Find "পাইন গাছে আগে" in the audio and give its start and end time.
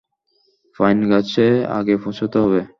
0.79-1.95